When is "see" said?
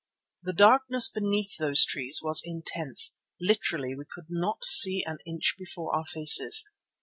4.65-5.03